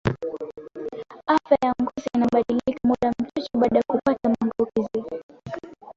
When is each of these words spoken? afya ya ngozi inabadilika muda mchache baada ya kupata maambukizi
afya 1.35 1.57
ya 1.65 1.73
ngozi 1.81 2.07
inabadilika 2.15 2.79
muda 2.87 3.11
mchache 3.19 3.49
baada 3.57 3.77
ya 3.77 3.83
kupata 3.87 4.29
maambukizi 4.29 5.03